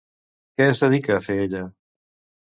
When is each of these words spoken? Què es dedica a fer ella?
Què 0.61 0.65
es 0.69 0.79
dedica 0.83 1.13
a 1.15 1.19
fer 1.25 1.35
ella? 1.43 1.61